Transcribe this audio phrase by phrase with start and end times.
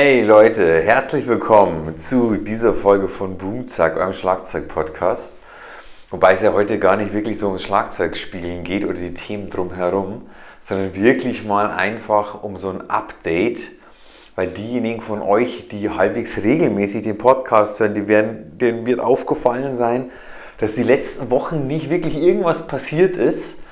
[0.00, 5.40] Hey Leute, herzlich willkommen zu dieser Folge von Boomzack, eurem Schlagzeug-Podcast.
[6.10, 10.30] Wobei es ja heute gar nicht wirklich so ums Schlagzeugspielen geht oder die Themen drumherum,
[10.60, 13.58] sondern wirklich mal einfach um so ein Update,
[14.36, 19.74] weil diejenigen von euch, die halbwegs regelmäßig den Podcast hören, die werden, denen wird aufgefallen
[19.74, 20.12] sein,
[20.58, 23.64] dass die letzten Wochen nicht wirklich irgendwas passiert ist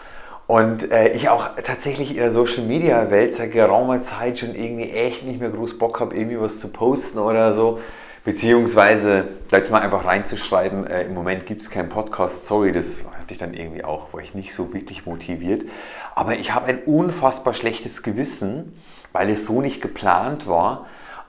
[0.46, 4.90] und äh, ich auch tatsächlich in der Social Media Welt seit geraumer Zeit schon irgendwie
[4.90, 7.80] echt nicht mehr groß Bock habe, irgendwie was zu posten oder so.
[8.24, 12.98] Beziehungsweise, da jetzt mal einfach reinzuschreiben, äh, im Moment gibt es keinen Podcast, sorry, das
[13.18, 15.64] hatte ich dann irgendwie auch, war ich nicht so wirklich motiviert.
[16.14, 18.80] Aber ich habe ein unfassbar schlechtes Gewissen,
[19.12, 20.86] weil es so nicht geplant war.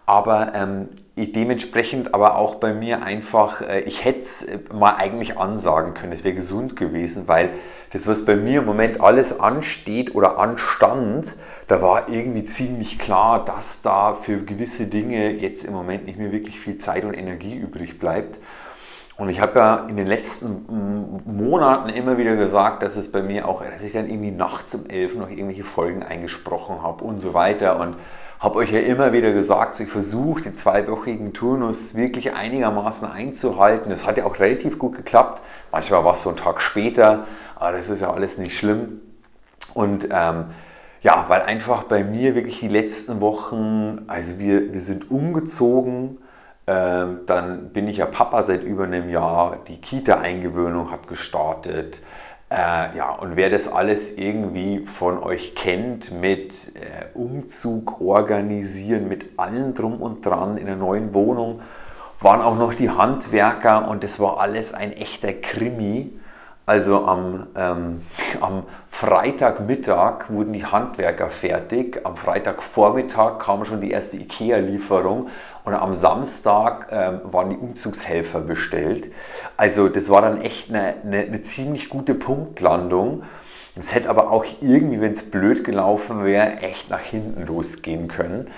[0.07, 5.37] Aber ähm, dementsprechend aber auch bei mir einfach, äh, ich hätte es äh, mal eigentlich
[5.37, 7.49] ansagen können, es wäre gesund gewesen, weil
[7.91, 11.35] das, was bei mir im Moment alles ansteht oder anstand,
[11.67, 16.31] da war irgendwie ziemlich klar, dass da für gewisse Dinge jetzt im Moment nicht mehr
[16.31, 18.39] wirklich viel Zeit und Energie übrig bleibt.
[19.17, 23.47] Und ich habe ja in den letzten Monaten immer wieder gesagt, dass es bei mir
[23.47, 27.33] auch, dass ich dann irgendwie nachts um elf noch irgendwelche Folgen eingesprochen habe und so
[27.33, 27.79] weiter.
[27.79, 27.95] Und
[28.39, 33.89] habe euch ja immer wieder gesagt, so ich versuche den zweiwöchigen Turnus wirklich einigermaßen einzuhalten.
[33.89, 35.41] Das hat ja auch relativ gut geklappt.
[35.71, 39.01] Manchmal war es so ein Tag später, aber das ist ja alles nicht schlimm.
[39.73, 40.45] Und ähm,
[41.01, 46.19] ja, weil einfach bei mir wirklich die letzten Wochen, also wir, wir sind umgezogen,
[46.67, 52.01] dann bin ich ja Papa seit über einem Jahr, die Kita-Eingewöhnung hat gestartet.
[52.49, 59.37] Äh, ja, und wer das alles irgendwie von euch kennt mit äh, Umzug organisieren, mit
[59.37, 61.61] allem drum und dran in der neuen Wohnung,
[62.21, 66.19] waren auch noch die Handwerker und das war alles ein echter Krimi.
[66.67, 68.01] Also am, ähm,
[68.41, 75.29] am Freitagmittag wurden die Handwerker fertig, am Freitagvormittag kam schon die erste IKEA-Lieferung
[75.63, 79.11] und am Samstag ähm, waren die Umzugshelfer bestellt.
[79.55, 83.23] Also das war dann echt eine, eine, eine ziemlich gute Punktlandung.
[83.79, 88.49] Es hätte aber auch irgendwie, wenn es blöd gelaufen wäre, echt nach hinten losgehen können.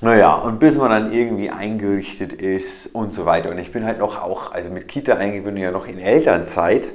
[0.00, 3.50] Naja, und bis man dann irgendwie eingerichtet ist und so weiter.
[3.50, 6.90] Und ich bin halt noch auch, also mit Kita eingewöhnt ja noch in Elternzeit.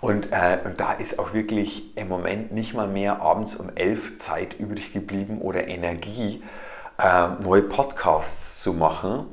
[0.00, 4.18] Und, äh, und da ist auch wirklich im Moment nicht mal mehr abends um elf
[4.18, 6.42] Zeit übrig geblieben oder Energie,
[6.98, 9.26] äh, neue Podcasts zu machen.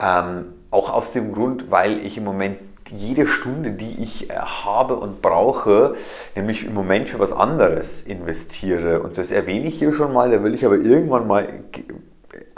[0.00, 2.58] Ähm, auch aus dem Grund, weil ich im Moment
[2.90, 5.96] jede Stunde, die ich äh, habe und brauche,
[6.34, 9.00] nämlich im Moment für was anderes investiere.
[9.00, 11.46] Und das erwähne ich hier schon mal, da will ich aber irgendwann mal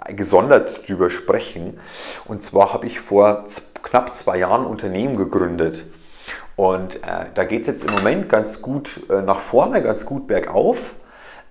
[0.08, 1.78] gesondert drüber sprechen.
[2.26, 3.44] Und zwar habe ich vor
[3.82, 5.84] knapp zwei Jahren ein Unternehmen gegründet.
[6.58, 10.26] Und äh, da geht es jetzt im Moment ganz gut äh, nach vorne, ganz gut
[10.26, 10.96] bergauf.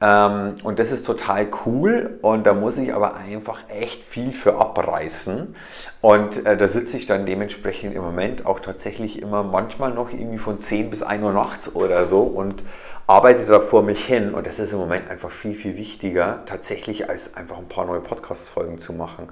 [0.02, 4.60] Ähm, und das ist total cool und da muss ich aber einfach echt viel für
[4.60, 5.56] abreißen.
[6.02, 10.40] Und äh, da sitze ich dann dementsprechend im Moment auch tatsächlich immer manchmal noch irgendwie
[10.40, 12.62] von 10 bis 1 Uhr nachts oder so und
[13.08, 14.34] arbeite da vor mich hin.
[14.34, 18.02] Und das ist im Moment einfach viel, viel wichtiger tatsächlich als einfach ein paar neue
[18.02, 19.30] Podcast-Folgen zu machen.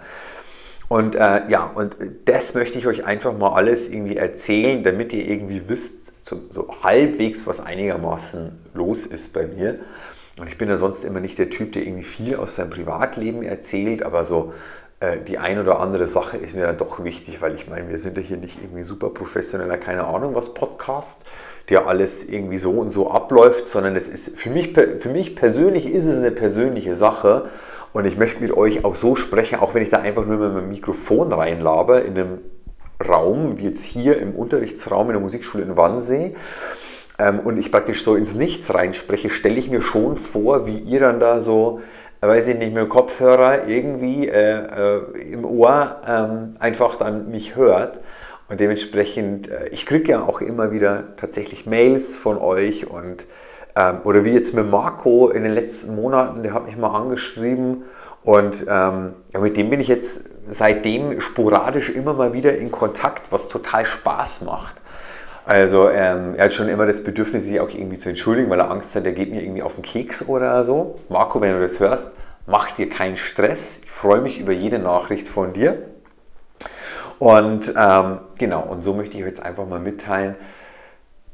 [0.88, 5.28] Und äh, ja, und das möchte ich euch einfach mal alles irgendwie erzählen, damit ihr
[5.28, 9.79] irgendwie wisst, so, so, halbwegs, was einigermaßen los ist bei mir.
[10.40, 13.44] Und ich bin ja sonst immer nicht der Typ, der irgendwie viel aus seinem Privatleben
[13.44, 14.53] erzählt, aber so
[15.00, 18.00] äh, die ein oder andere Sache ist mir dann doch wichtig, weil ich meine, wir
[18.00, 21.25] sind ja hier nicht irgendwie super professioneller, keine Ahnung was Podcast,
[21.69, 25.85] der alles irgendwie so und so abläuft, sondern es ist für mich, für mich persönlich
[25.85, 27.50] ist es eine persönliche Sache
[27.95, 30.53] und ich möchte mit euch auch so sprechen, auch wenn ich da einfach nur mit
[30.53, 32.39] meinem Mikrofon reinlabe, in einem
[33.07, 36.35] Raum, wie jetzt hier im Unterrichtsraum in der Musikschule in Wannsee,
[37.17, 41.00] ähm, und ich praktisch so ins Nichts reinspreche, stelle ich mir schon vor, wie ihr
[41.00, 41.79] dann da so,
[42.19, 47.31] äh, weiß ich nicht, mit dem Kopfhörer irgendwie äh, äh, im Ohr ähm, einfach dann
[47.31, 48.01] mich hört.
[48.50, 53.25] Und dementsprechend, äh, ich kriege ja auch immer wieder tatsächlich Mails von euch und
[53.75, 57.83] ähm, oder wie jetzt mit Marco in den letzten Monaten, der hat mich mal angeschrieben
[58.24, 63.31] und ähm, ja, mit dem bin ich jetzt seitdem sporadisch immer mal wieder in Kontakt,
[63.31, 64.75] was total Spaß macht.
[65.45, 68.72] Also ähm, er hat schon immer das Bedürfnis, sich auch irgendwie zu entschuldigen, weil er
[68.72, 71.00] Angst hat, er geht mir irgendwie auf den Keks oder so.
[71.07, 72.13] Marco, wenn du das hörst,
[72.48, 73.81] mach dir keinen Stress.
[73.83, 75.78] Ich freue mich über jede Nachricht von dir.
[77.19, 80.36] Und ähm, genau, und so möchte ich euch jetzt einfach mal mitteilen,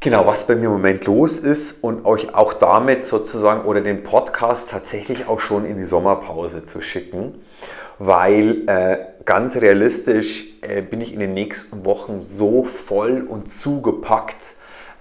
[0.02, 4.04] genau, was bei mir im Moment los ist und euch auch damit sozusagen oder den
[4.04, 7.36] Podcast tatsächlich auch schon in die Sommerpause zu schicken,
[8.00, 14.56] weil äh, ganz realistisch äh, bin ich in den nächsten Wochen so voll und zugepackt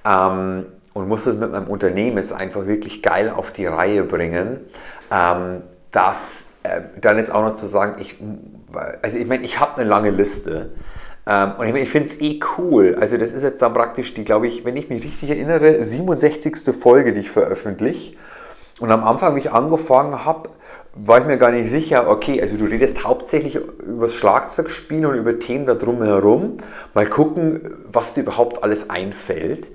[0.05, 4.61] ähm, und muss es mit meinem Unternehmen jetzt einfach wirklich geil auf die Reihe bringen.
[5.11, 5.63] Ähm,
[5.93, 8.19] das äh, dann jetzt auch noch zu sagen, ich,
[9.03, 10.71] also ich meine, ich habe eine lange Liste.
[11.27, 12.97] Ähm, und ich, finde es eh cool.
[12.99, 16.75] Also das ist jetzt dann praktisch die, glaube ich, wenn ich mich richtig erinnere, 67.
[16.75, 18.17] Folge, die ich veröffentliche.
[18.81, 20.49] Und am Anfang, wie ich angefangen habe,
[20.95, 25.15] war ich mir gar nicht sicher, okay, also du redest hauptsächlich über das Schlagzeugspielen und
[25.15, 26.57] über Themen da drumherum.
[26.95, 29.71] Mal gucken, was dir überhaupt alles einfällt.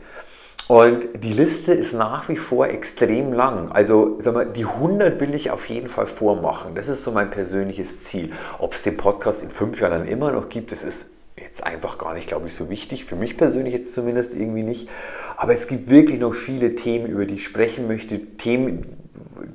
[0.68, 3.72] Und die Liste ist nach wie vor extrem lang.
[3.72, 6.74] Also sag mal, die 100 will ich auf jeden Fall vormachen.
[6.74, 8.34] Das ist so mein persönliches Ziel.
[8.58, 11.98] Ob es den Podcast in fünf Jahren dann immer noch gibt, das ist jetzt einfach
[11.98, 13.06] gar nicht, glaube ich, so wichtig.
[13.06, 14.90] Für mich persönlich jetzt zumindest irgendwie nicht.
[15.38, 18.20] Aber es gibt wirklich noch viele Themen, über die ich sprechen möchte.
[18.38, 18.84] Themen,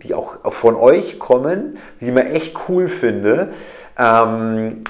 [0.02, 3.52] die auch von euch kommen, die mir echt cool finde.
[3.98, 4.82] Ähm,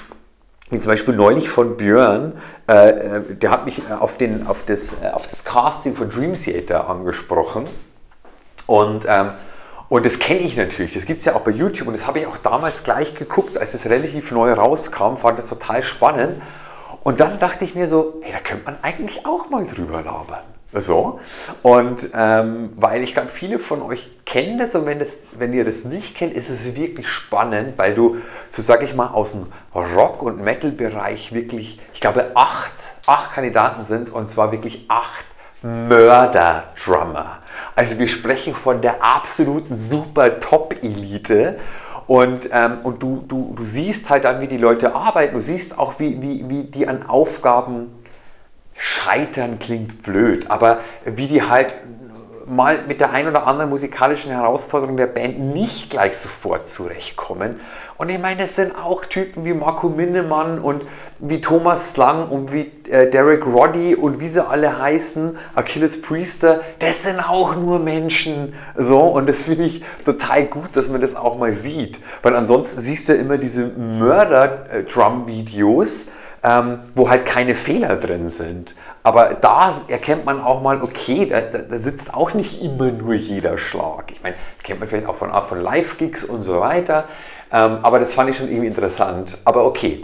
[0.69, 2.33] wie zum Beispiel neulich von Björn,
[2.69, 6.33] äh, äh der hat mich auf, den, auf, das, äh, auf das Casting von Dream
[6.33, 7.65] Theater angesprochen.
[8.67, 9.31] Und, ähm,
[9.89, 12.19] und das kenne ich natürlich, das gibt es ja auch bei YouTube und das habe
[12.19, 16.41] ich auch damals gleich geguckt, als es relativ neu rauskam, fand das total spannend.
[17.03, 20.43] Und dann dachte ich mir so, hey, da könnte man eigentlich auch mal drüber labern.
[20.73, 21.19] So.
[21.63, 25.65] Und ähm, weil ich glaube, viele von euch kennen das und wenn, das, wenn ihr
[25.65, 28.17] das nicht kennt, ist es wirklich spannend, weil du,
[28.47, 32.73] so sage ich mal, aus dem Rock- und Metal-Bereich wirklich, ich glaube, acht,
[33.05, 35.25] acht Kandidaten sind und zwar wirklich acht
[35.61, 37.39] Mörder-Drummer.
[37.75, 41.59] Also wir sprechen von der absoluten super Top-Elite
[42.07, 45.77] und, ähm, und du, du, du siehst halt dann, wie die Leute arbeiten, du siehst
[45.77, 47.91] auch, wie, wie, wie die an Aufgaben
[48.75, 51.77] scheitern klingt blöd, aber wie die halt
[52.47, 57.59] mal mit der ein oder anderen musikalischen Herausforderung der Band nicht gleich sofort zurechtkommen.
[57.97, 60.83] Und ich meine, es sind auch Typen wie Marco Minnemann und
[61.19, 66.61] wie Thomas Slang und wie äh, Derek Roddy und wie sie alle heißen, Achilles Priester,
[66.79, 68.55] das sind auch nur Menschen.
[68.75, 71.99] So, und das finde ich total gut, dass man das auch mal sieht.
[72.23, 78.73] Weil ansonsten siehst du ja immer diese Mörder-Drum-Videos, ähm, wo halt keine Fehler drin sind.
[79.03, 83.57] Aber da erkennt man auch mal, okay, da, da, sitzt auch nicht immer nur jeder
[83.57, 84.11] Schlag.
[84.11, 87.05] Ich meine, kennt man vielleicht auch von, von Live-Gigs und so weiter.
[87.51, 89.39] Ähm, aber das fand ich schon irgendwie interessant.
[89.43, 90.01] Aber okay,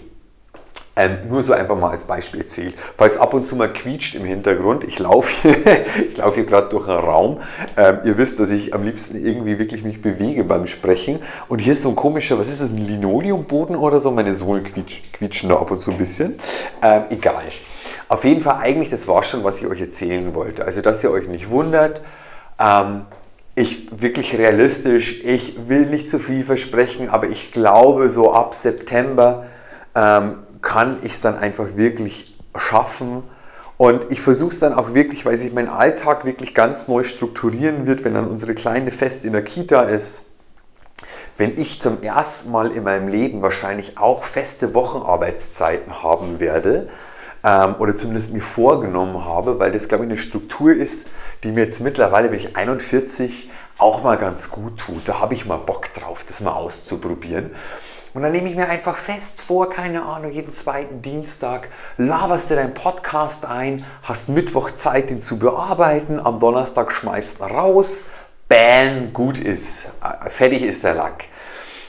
[0.97, 2.73] ähm, nur so einfach mal als Beispiel erzählt.
[2.97, 5.55] Falls ab und zu mal quietscht im Hintergrund, ich laufe hier,
[6.15, 7.39] lauf hier gerade durch einen Raum.
[7.77, 11.19] Ähm, ihr wisst, dass ich am liebsten irgendwie wirklich mich bewege beim Sprechen.
[11.49, 14.09] Und hier ist so ein komischer, was ist das, ein Linoleumboden oder so?
[14.09, 16.33] Meine Sohlen quietsch, quietschen da ab und zu ein bisschen.
[16.81, 17.43] Ähm, egal.
[18.09, 20.63] Auf jeden Fall, eigentlich, das war schon, was ich euch erzählen wollte.
[20.65, 22.01] Also, dass ihr euch nicht wundert.
[22.59, 23.05] Ähm,
[23.55, 29.47] ich wirklich realistisch, ich will nicht zu viel versprechen, aber ich glaube, so ab September
[29.95, 33.23] ähm, kann ich es dann einfach wirklich schaffen.
[33.77, 37.87] Und ich versuche es dann auch wirklich, weil sich mein Alltag wirklich ganz neu strukturieren
[37.87, 40.27] wird, wenn dann unsere kleine Fest in der Kita ist.
[41.35, 46.89] Wenn ich zum ersten Mal in meinem Leben wahrscheinlich auch feste Wochenarbeitszeiten haben werde,
[47.47, 51.09] ähm, oder zumindest mir vorgenommen habe, weil das, glaube ich, eine Struktur ist,
[51.43, 55.07] die mir jetzt mittlerweile, wenn ich 41, auch mal ganz gut tut.
[55.07, 57.51] Da habe ich mal Bock drauf, das mal auszuprobieren.
[58.13, 62.55] Und dann nehme ich mir einfach fest vor, keine Ahnung, jeden zweiten Dienstag laberst du
[62.55, 68.09] deinen Podcast ein, hast Mittwoch Zeit, den zu bearbeiten, am Donnerstag schmeißt raus,
[68.49, 71.25] bam, gut ist, äh, fertig ist der Lack.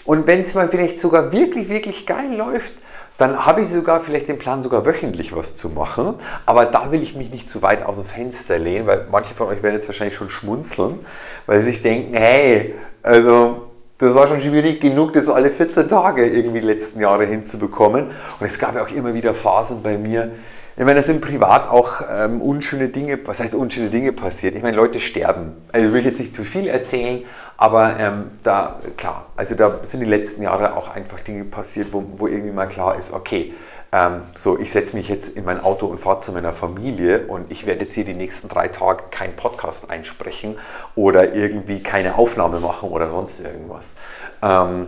[0.04, 2.72] Und wenn es mal vielleicht sogar wirklich, wirklich geil läuft,
[3.18, 6.14] dann habe ich sogar vielleicht den Plan, sogar wöchentlich was zu machen.
[6.46, 9.48] Aber da will ich mich nicht zu weit aus dem Fenster lehnen, weil manche von
[9.48, 11.00] euch werden jetzt wahrscheinlich schon schmunzeln,
[11.46, 13.66] weil sie sich denken, hey, also
[13.98, 18.06] das war schon schwierig genug, das alle 14 Tage irgendwie die letzten Jahre hinzubekommen.
[18.38, 20.30] Und es gab ja auch immer wieder Phasen bei mir,
[20.78, 24.54] ich meine, es sind privat auch ähm, unschöne Dinge, was heißt unschöne Dinge passiert?
[24.54, 25.56] Ich meine, Leute sterben.
[25.72, 27.24] Also will ich jetzt nicht zu viel erzählen,
[27.56, 32.04] aber ähm, da, klar, also da sind die letzten Jahre auch einfach Dinge passiert, wo,
[32.16, 33.54] wo irgendwie mal klar ist, okay,
[33.90, 37.50] ähm, so, ich setze mich jetzt in mein Auto und fahre zu meiner Familie und
[37.50, 40.58] ich werde jetzt hier die nächsten drei Tage keinen Podcast einsprechen
[40.94, 43.96] oder irgendwie keine Aufnahme machen oder sonst irgendwas.
[44.42, 44.86] Ähm,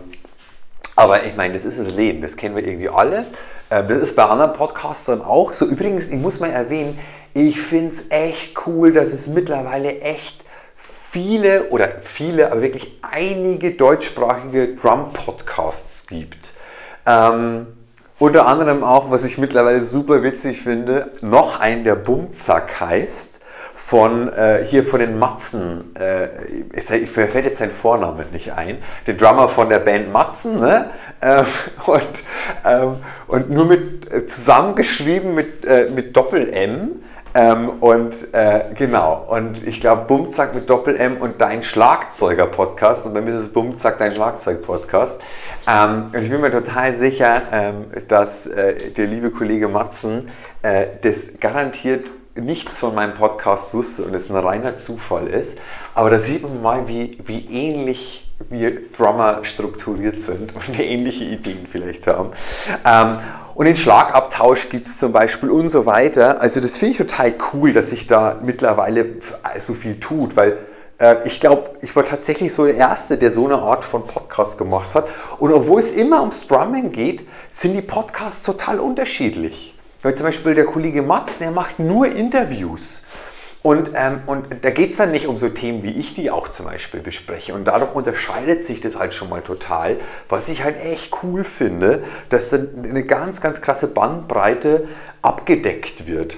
[0.95, 3.25] aber ich meine, das ist das Leben, das kennen wir irgendwie alle.
[3.71, 5.65] Ähm, das ist bei anderen Podcastern auch so.
[5.65, 6.99] Übrigens, ich muss mal erwähnen,
[7.33, 10.43] ich finde es echt cool, dass es mittlerweile echt
[10.75, 16.53] viele oder viele, aber wirklich einige deutschsprachige Drum-Podcasts gibt.
[17.05, 17.67] Ähm,
[18.19, 23.39] unter anderem auch, was ich mittlerweile super witzig finde, noch ein, der Bumzack heißt
[23.73, 26.27] von äh, hier von den Matzen, äh,
[26.73, 30.91] ich, ich fällt jetzt sein Vornamen nicht ein, den Drummer von der Band Matzen, ne?
[31.21, 31.45] Ähm,
[31.85, 32.23] und,
[32.65, 32.95] ähm,
[33.27, 37.01] und nur mit äh, zusammengeschrieben mit, äh, mit Doppel-M
[37.33, 43.05] Ähm, und äh, genau, und ich glaube, Bumzack mit Doppel-M und dein Schlagzeuger-Podcast.
[43.05, 45.21] Und bei mir ist es Bumzack, dein Schlagzeug-Podcast.
[45.65, 50.29] Ähm, und ich bin mir total sicher, ähm, dass äh, der liebe Kollege Matzen
[50.61, 55.59] äh, das garantiert nichts von meinem Podcast wusste und es ein reiner Zufall ist.
[55.95, 61.67] Aber da sieht man mal, wie, wie ähnlich wir Drummer strukturiert sind und ähnliche Ideen
[61.69, 62.31] vielleicht haben.
[62.85, 63.17] Ähm,
[63.53, 66.41] und den Schlagabtausch gibt es zum Beispiel und so weiter.
[66.41, 69.05] Also das finde ich total cool, dass sich da mittlerweile
[69.59, 70.57] so viel tut, weil
[70.97, 74.57] äh, ich glaube, ich war tatsächlich so der Erste, der so eine Art von Podcast
[74.57, 75.09] gemacht hat.
[75.39, 79.75] Und obwohl es immer ums Drumming geht, sind die Podcasts total unterschiedlich.
[80.03, 83.05] Weil zum Beispiel der Kollege Matz, der macht nur Interviews.
[83.63, 86.47] Und, ähm, und da geht es dann nicht um so Themen, wie ich die auch
[86.47, 87.53] zum Beispiel bespreche.
[87.53, 89.97] Und dadurch unterscheidet sich das halt schon mal total,
[90.29, 94.87] was ich halt echt cool finde, dass dann eine ganz, ganz krasse Bandbreite
[95.21, 96.37] abgedeckt wird.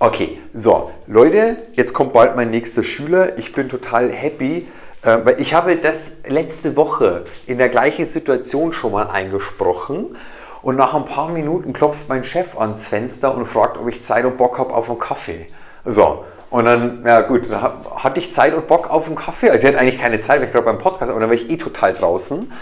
[0.00, 3.38] Okay, so, Leute, jetzt kommt bald mein nächster Schüler.
[3.38, 4.66] Ich bin total happy,
[5.02, 10.14] äh, weil ich habe das letzte Woche in der gleichen Situation schon mal eingesprochen.
[10.60, 14.26] Und nach ein paar Minuten klopft mein Chef ans Fenster und fragt, ob ich Zeit
[14.26, 15.46] und Bock habe auf einen Kaffee.
[15.84, 19.50] So, und dann, ja gut, da hatte ich Zeit und Bock auf einen Kaffee.
[19.50, 21.50] Also ich hatte eigentlich keine Zeit, weil ich gerade beim Podcast, aber dann war ich
[21.50, 22.52] eh total draußen.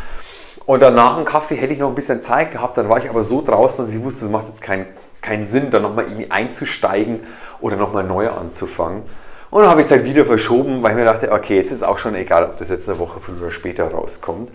[0.67, 3.23] Und danach einen Kaffee hätte ich noch ein bisschen Zeit gehabt, dann war ich aber
[3.23, 4.87] so draußen, dass ich wusste, es macht jetzt keinen
[5.21, 7.21] keinen Sinn, da nochmal irgendwie einzusteigen
[7.61, 9.03] oder nochmal neu anzufangen.
[9.51, 11.83] Und dann habe ich es halt wieder verschoben, weil ich mir dachte, okay, jetzt ist
[11.83, 14.51] auch schon egal, ob das jetzt eine Woche früher oder später rauskommt.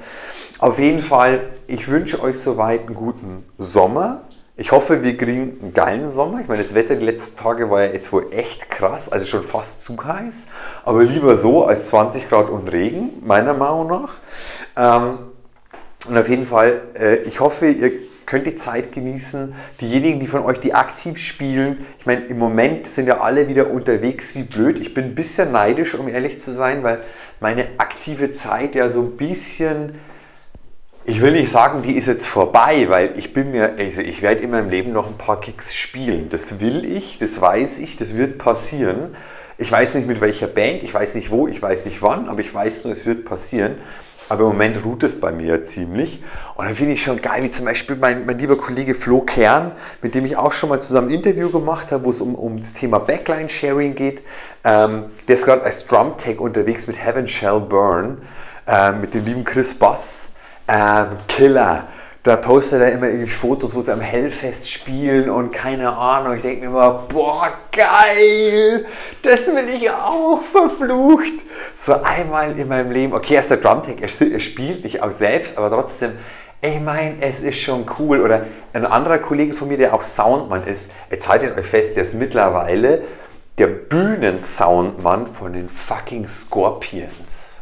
[0.60, 4.22] Auf jeden Fall, ich wünsche euch soweit einen guten Sommer.
[4.58, 6.40] Ich hoffe, wir kriegen einen geilen Sommer.
[6.40, 9.82] Ich meine, das Wetter die letzten Tage war ja wohl echt krass, also schon fast
[9.82, 10.48] zu heiß.
[10.86, 14.14] Aber lieber so als 20 Grad und Regen, meiner Meinung nach.
[14.78, 15.12] Ähm,
[16.08, 17.92] und auf jeden Fall, äh, ich hoffe, ihr
[18.26, 19.54] könnt die Zeit genießen.
[19.82, 23.70] Diejenigen, die von euch, die aktiv spielen, ich meine, im Moment sind ja alle wieder
[23.70, 24.80] unterwegs wie blöd.
[24.80, 27.02] Ich bin ein bisschen neidisch, um ehrlich zu sein, weil
[27.42, 30.00] meine aktive Zeit ja so ein bisschen
[31.08, 34.42] ich will nicht sagen, die ist jetzt vorbei, weil ich bin mir, also ich werde
[34.42, 36.30] in meinem Leben noch ein paar Kicks spielen.
[36.30, 39.16] Das will ich, das weiß ich, das wird passieren.
[39.60, 42.40] Ich weiß nicht mit welcher Band, ich weiß nicht wo, ich weiß nicht wann, aber
[42.40, 43.76] ich weiß nur, es wird passieren.
[44.30, 46.24] Aber im Moment ruht es bei mir ziemlich.
[46.56, 49.74] Und dann finde ich schon geil, wie zum Beispiel mein, mein lieber Kollege Flo Kern,
[50.02, 52.58] mit dem ich auch schon mal zusammen ein Interview gemacht habe, wo es um, um
[52.58, 54.24] das Thema Backline-Sharing geht.
[54.64, 58.24] Ähm, der ist gerade als Drum-Tech unterwegs mit Heaven Shall Burn,
[58.66, 60.35] äh, mit dem lieben Chris Bass
[60.68, 61.88] ähm, Killer.
[62.24, 66.34] Da postet er immer irgendwie Fotos, wo sie am Hellfest spielen und keine Ahnung.
[66.34, 68.88] Ich denke mir immer, boah, geil,
[69.22, 71.34] das will ich auch, verflucht.
[71.76, 75.60] So einmal in meinem Leben, okay, er ist der Drumtech, er spielt nicht auch selbst,
[75.60, 76.14] aber trotzdem,
[76.62, 78.20] ich meine, es ist schon cool.
[78.22, 82.02] Oder ein anderer Kollege von mir, der auch Soundmann ist, jetzt haltet euch fest, der
[82.02, 83.04] ist mittlerweile
[83.60, 87.55] der Bühnensoundmann von den fucking Scorpions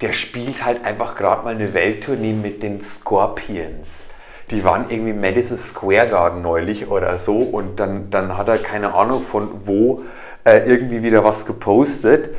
[0.00, 4.08] der spielt halt einfach gerade mal eine Welttournee mit den Scorpions.
[4.50, 8.94] Die waren irgendwie Madison Square Garden neulich oder so und dann, dann hat er keine
[8.94, 10.02] Ahnung von wo
[10.44, 12.30] äh, irgendwie wieder was gepostet.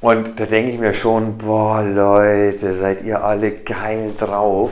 [0.00, 4.70] Und da denke ich mir schon, boah Leute, seid ihr alle geil drauf.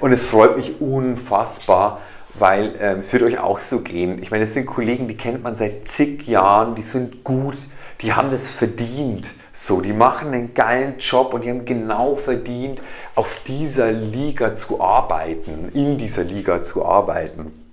[0.00, 2.00] Und es freut mich unfassbar,
[2.34, 4.22] weil ähm, es wird euch auch so gehen.
[4.22, 7.56] Ich meine, es sind Kollegen, die kennt man seit zig Jahren, die sind gut,
[8.02, 9.28] die haben das verdient.
[9.58, 12.82] So, die machen einen geilen Job und die haben genau verdient,
[13.14, 17.65] auf dieser Liga zu arbeiten, in dieser Liga zu arbeiten.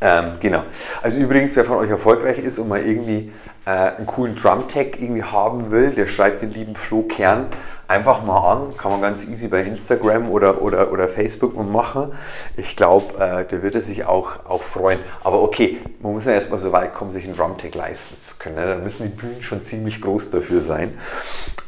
[0.00, 0.62] Ähm, genau.
[1.02, 3.32] Also übrigens, wer von euch erfolgreich ist und mal irgendwie
[3.64, 7.46] äh, einen coolen Drum-Tag irgendwie haben will, der schreibt den lieben Flo Kern
[7.88, 8.76] einfach mal an.
[8.76, 12.12] Kann man ganz easy bei Instagram oder, oder, oder Facebook mal machen.
[12.56, 14.98] Ich glaube, äh, der wird sich auch, auch freuen.
[15.24, 18.56] Aber okay, man muss ja erstmal so weit kommen, sich einen Drum-Tag leisten zu können.
[18.56, 18.66] Ne?
[18.66, 20.96] Dann müssen die Bühnen schon ziemlich groß dafür sein.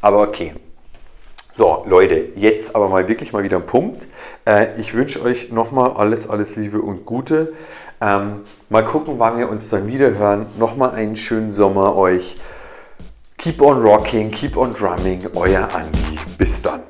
[0.00, 0.54] Aber okay.
[1.52, 4.06] So, Leute, jetzt aber mal wirklich mal wieder ein Punkt.
[4.44, 7.52] Äh, ich wünsche euch nochmal alles, alles Liebe und Gute.
[8.00, 10.46] Ähm, mal gucken, wann wir uns dann wieder hören.
[10.58, 12.36] Nochmal einen schönen Sommer euch.
[13.38, 16.18] Keep on rocking, keep on drumming, euer Andi.
[16.36, 16.87] Bis dann.